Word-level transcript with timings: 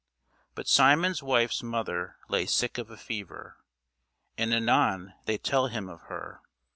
But 0.55 0.67
Simon's 0.67 1.21
wife's 1.21 1.61
mother 1.61 2.15
lay 2.27 2.47
sick 2.47 2.79
of 2.79 2.89
a 2.89 2.97
fever, 2.97 3.57
and 4.35 4.51
anon 4.51 5.13
they 5.25 5.37
tell 5.37 5.67
him 5.67 5.87
of 5.87 6.01
her. 6.09 6.41